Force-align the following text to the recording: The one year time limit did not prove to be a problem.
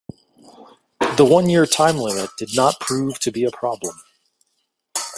The 1.15 1.23
one 1.25 1.47
year 1.47 1.67
time 1.67 1.97
limit 1.97 2.31
did 2.35 2.55
not 2.55 2.79
prove 2.79 3.19
to 3.19 3.31
be 3.31 3.43
a 3.43 3.51
problem. 3.51 3.93